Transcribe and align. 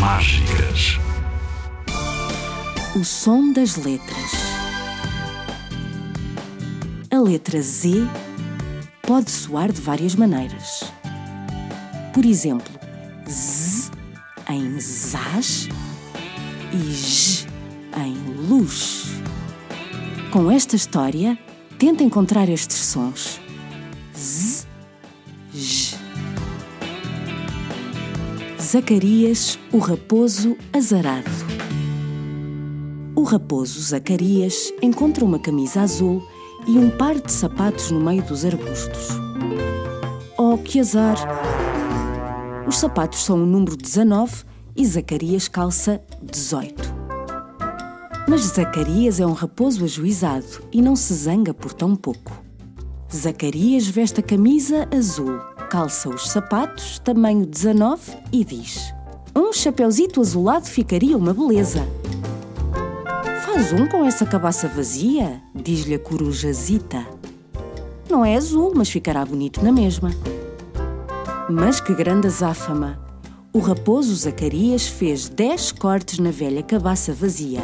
Mágicas. 0.00 0.98
O 2.96 3.04
som 3.04 3.52
das 3.52 3.76
letras. 3.76 4.32
A 7.10 7.18
letra 7.20 7.62
Z 7.62 8.08
pode 9.06 9.30
soar 9.30 9.70
de 9.70 9.80
várias 9.80 10.16
maneiras. 10.16 10.92
Por 12.12 12.24
exemplo, 12.24 12.72
Z 13.28 13.92
em 14.48 14.80
zaz 14.80 15.68
e 16.72 16.92
J 16.92 17.48
em 17.98 18.48
luz. 18.48 19.06
Com 20.32 20.50
esta 20.50 20.74
história, 20.74 21.38
tenta 21.78 22.02
encontrar 22.02 22.48
estes 22.48 22.78
sons. 22.78 23.40
Zacarias, 28.70 29.58
o 29.72 29.78
raposo 29.78 30.56
azarado. 30.72 31.28
O 33.16 33.24
raposo 33.24 33.80
Zacarias 33.80 34.72
encontra 34.80 35.24
uma 35.24 35.40
camisa 35.40 35.80
azul 35.80 36.24
e 36.68 36.78
um 36.78 36.88
par 36.88 37.18
de 37.18 37.32
sapatos 37.32 37.90
no 37.90 37.98
meio 37.98 38.22
dos 38.22 38.44
arbustos. 38.44 39.08
Oh, 40.38 40.56
que 40.56 40.78
azar! 40.78 41.16
Os 42.64 42.76
sapatos 42.76 43.24
são 43.24 43.42
o 43.42 43.46
número 43.46 43.76
19 43.76 44.44
e 44.76 44.86
Zacarias 44.86 45.48
calça 45.48 46.00
18. 46.22 46.94
Mas 48.28 48.42
Zacarias 48.42 49.18
é 49.18 49.26
um 49.26 49.32
raposo 49.32 49.84
ajuizado 49.84 50.62
e 50.70 50.80
não 50.80 50.94
se 50.94 51.12
zanga 51.12 51.52
por 51.52 51.72
tão 51.72 51.96
pouco. 51.96 52.40
Zacarias 53.12 53.88
veste 53.88 54.20
a 54.20 54.22
camisa 54.22 54.88
azul 54.96 55.49
calça 55.70 56.08
os 56.08 56.28
sapatos, 56.28 56.98
tamanho 56.98 57.46
19, 57.46 58.00
e 58.32 58.44
diz: 58.44 58.92
Um 59.34 59.52
chapeuzito 59.52 60.20
azulado 60.20 60.66
ficaria 60.66 61.16
uma 61.16 61.32
beleza. 61.32 61.86
Faz 63.44 63.72
um 63.72 63.86
com 63.86 64.04
essa 64.04 64.26
cabaça 64.26 64.66
vazia, 64.66 65.40
diz-lhe 65.54 65.94
a 65.94 65.98
corujazita. 65.98 67.06
Não 68.08 68.24
é 68.24 68.36
azul, 68.36 68.72
mas 68.74 68.90
ficará 68.90 69.24
bonito 69.24 69.64
na 69.64 69.70
mesma. 69.70 70.10
Mas 71.48 71.80
que 71.80 71.94
grande 71.94 72.26
azáfama! 72.26 72.98
O 73.52 73.60
raposo 73.60 74.14
Zacarias 74.14 74.88
fez 74.88 75.28
dez 75.28 75.70
cortes 75.70 76.18
na 76.18 76.32
velha 76.32 76.62
cabaça 76.62 77.12
vazia 77.12 77.60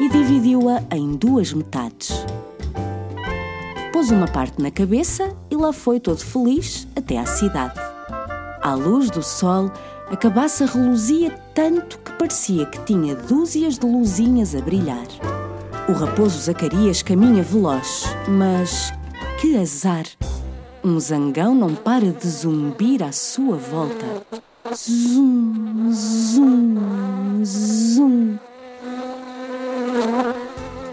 e 0.00 0.08
dividiu-a 0.08 0.82
em 0.92 1.14
duas 1.16 1.52
metades 1.52 2.24
pôs 4.02 4.10
uma 4.10 4.26
parte 4.26 4.60
na 4.60 4.68
cabeça 4.68 5.32
e 5.52 5.56
lá 5.56 5.70
foi 5.70 6.00
todo 6.00 6.16
feliz 6.16 6.88
até 6.96 7.18
à 7.18 7.26
cidade. 7.26 7.78
À 8.62 8.72
luz 8.72 9.10
do 9.10 9.22
sol, 9.22 9.70
a 10.10 10.16
cabaça 10.16 10.64
reluzia 10.64 11.30
tanto 11.54 11.98
que 11.98 12.10
parecia 12.12 12.64
que 12.64 12.82
tinha 12.86 13.14
dúzias 13.14 13.78
de 13.78 13.84
luzinhas 13.84 14.54
a 14.54 14.62
brilhar. 14.62 15.06
O 15.90 15.92
raposo 15.92 16.40
Zacarias 16.40 17.02
caminha 17.02 17.42
veloz, 17.42 18.04
mas 18.26 18.94
que 19.38 19.58
azar! 19.58 20.04
Um 20.82 20.98
zangão 20.98 21.54
não 21.54 21.74
para 21.74 22.10
de 22.12 22.26
zumbir 22.26 23.02
à 23.02 23.12
sua 23.12 23.58
volta. 23.58 24.06
Zum, 24.74 25.92
zum, 25.92 27.44
zum. 27.44 28.38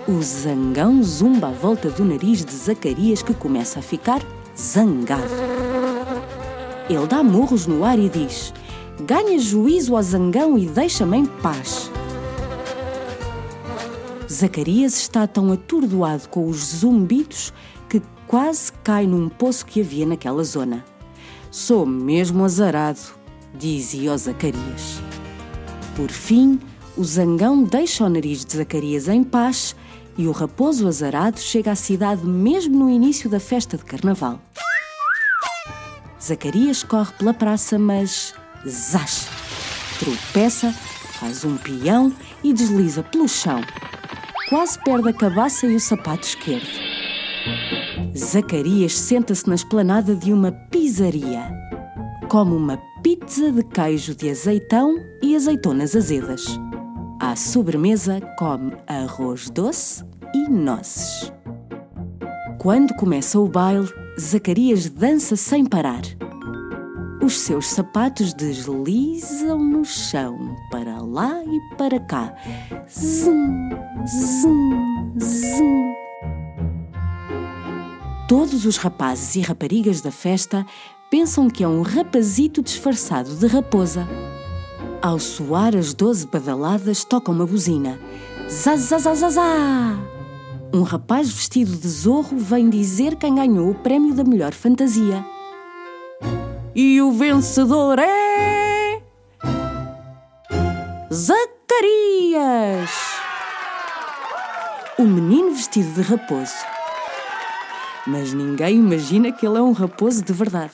O 0.06 0.22
zangão 0.22 1.02
zumba 1.02 1.48
à 1.48 1.52
volta 1.52 1.90
do 1.90 2.04
nariz 2.04 2.44
de 2.44 2.52
Zacarias, 2.52 3.24
que 3.24 3.34
começa 3.34 3.80
a 3.80 3.82
ficar 3.82 4.20
zangado. 4.60 5.24
Ele 6.90 7.08
dá 7.08 7.24
murros 7.24 7.66
no 7.66 7.86
ar 7.86 7.98
e 7.98 8.10
diz: 8.10 8.54
Ganha 9.06 9.40
juízo 9.40 9.96
ao 9.96 10.04
zangão 10.04 10.58
e 10.58 10.66
deixa-me 10.66 11.18
em 11.18 11.26
paz. 11.26 11.90
Zacarias 14.30 14.98
está 14.98 15.26
tão 15.26 15.52
atordoado 15.52 16.28
com 16.30 16.48
os 16.48 16.58
zumbidos 16.58 17.54
que 17.88 18.02
quase 18.28 18.72
cai 18.84 19.08
num 19.08 19.30
poço 19.30 19.66
que 19.66 19.82
havia 19.82 20.06
naquela 20.06 20.44
zona. 20.44 20.86
Sou 21.50 21.86
mesmo 21.86 22.44
azarado, 22.44 23.00
dizia 23.58 24.16
Zacarias. 24.18 25.02
Por 25.96 26.12
fim, 26.12 26.60
o 26.96 27.04
zangão 27.04 27.64
deixa 27.64 28.06
o 28.06 28.10
nariz 28.10 28.46
de 28.46 28.58
Zacarias 28.58 29.08
em 29.08 29.24
paz 29.24 29.76
e 30.20 30.28
o 30.28 30.34
raposo 30.34 30.86
azarado 30.86 31.40
chega 31.40 31.72
à 31.72 31.76
cidade 31.76 32.26
mesmo 32.26 32.78
no 32.78 32.90
início 32.90 33.30
da 33.30 33.40
festa 33.40 33.78
de 33.78 33.86
carnaval. 33.86 34.38
Zacarias 36.22 36.84
corre 36.84 37.14
pela 37.14 37.34
praça, 37.34 37.80
mas 37.80 38.34
zás! 38.68 39.30
Tropeça, 39.98 40.74
faz 41.14 41.46
um 41.46 41.56
peão 41.56 42.14
e 42.44 42.52
desliza 42.52 43.02
pelo 43.02 43.30
chão. 43.30 43.62
Quase 44.50 44.78
perde 44.84 45.08
a 45.08 45.14
cabaça 45.14 45.66
e 45.66 45.76
o 45.78 45.80
sapato 45.80 46.28
esquerdo. 46.28 46.68
Zacarias 48.14 49.00
senta-se 49.00 49.48
na 49.48 49.56
esplanada 49.56 50.14
de 50.18 50.34
uma 50.34 50.52
pizzaria. 50.52 51.50
Come 52.28 52.58
uma 52.58 52.78
pizza 53.02 53.54
de 53.54 53.64
queijo 53.64 54.14
de 54.14 54.30
azeitão 54.30 54.98
e 55.24 55.34
azeitonas 55.34 55.96
azedas. 55.96 56.60
À 57.20 57.36
sobremesa, 57.36 58.22
come 58.38 58.78
arroz 58.88 59.50
doce 59.50 60.06
e 60.34 60.50
nozes. 60.50 61.34
Quando 62.58 62.94
começa 62.96 63.38
o 63.38 63.46
baile, 63.46 63.92
Zacarias 64.18 64.90
dança 64.90 65.36
sem 65.36 65.66
parar. 65.66 66.02
Os 67.22 67.38
seus 67.40 67.68
sapatos 67.68 68.34
deslizam 68.34 69.60
no 69.60 69.84
chão, 69.84 70.56
para 70.72 71.02
lá 71.02 71.44
e 71.44 71.76
para 71.76 72.00
cá. 72.00 72.34
Zum, 72.88 73.70
zum, 74.08 75.14
zum. 75.20 75.94
Todos 78.30 78.66
os 78.66 78.78
rapazes 78.78 79.36
e 79.36 79.42
raparigas 79.42 80.00
da 80.00 80.12
festa 80.12 80.66
pensam 81.12 81.50
que 81.50 81.66
é 81.66 81.68
um 81.68 81.82
rapazito 81.82 82.62
disfarçado 82.62 83.36
de 83.36 83.48
raposa. 83.48 84.08
Ao 85.02 85.18
soar 85.18 85.78
as 85.78 85.94
doze 85.94 86.28
badaladas, 86.28 87.06
toca 87.06 87.32
uma 87.32 87.46
buzina. 87.46 87.98
Zazazazazá! 88.50 89.98
Um 90.74 90.84
rapaz 90.84 91.32
vestido 91.32 91.72
de 91.72 91.88
zorro 91.88 92.38
vem 92.38 92.70
dizer 92.70 93.16
quem 93.16 93.36
ganhou 93.36 93.72
o 93.72 93.76
prémio 93.76 94.14
da 94.14 94.26
melhor 94.26 94.54
fantasia. 94.54 95.26
E 96.76 97.02
o 97.02 97.14
vencedor 97.14 97.98
é. 97.98 99.02
Zacarias! 101.14 102.92
O 104.98 105.04
menino 105.04 105.52
vestido 105.52 105.94
de 105.94 106.02
raposo. 106.02 106.54
Mas 108.06 108.34
ninguém 108.34 108.76
imagina 108.76 109.32
que 109.32 109.48
ele 109.48 109.60
é 109.60 109.62
um 109.62 109.72
raposo 109.72 110.22
de 110.26 110.34
verdade. 110.34 110.74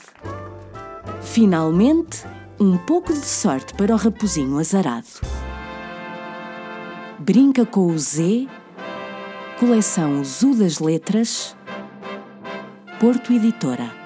Finalmente, 1.22 2.24
um 2.58 2.76
pouco 2.78 3.12
de 3.12 3.26
sorte 3.26 3.74
para 3.74 3.92
o 3.92 3.96
raposinho 3.96 4.58
azarado. 4.58 5.06
Brinca 7.18 7.66
com 7.66 7.86
o 7.86 7.98
Z 7.98 8.48
Coleção 9.58 10.22
Zu 10.24 10.54
das 10.54 10.78
Letras, 10.78 11.56
Porto 13.00 13.32
Editora. 13.32 14.05